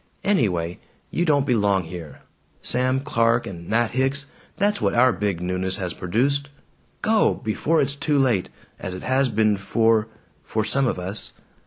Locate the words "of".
10.87-10.97